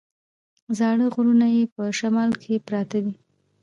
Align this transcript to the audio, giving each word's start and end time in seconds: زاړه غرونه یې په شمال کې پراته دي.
زاړه 0.77 1.05
غرونه 1.13 1.47
یې 1.55 1.63
په 1.73 1.83
شمال 1.99 2.31
کې 2.41 2.63
پراته 2.65 2.97
دي. 3.05 3.13